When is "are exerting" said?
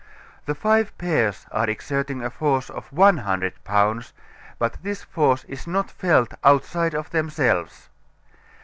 1.51-2.23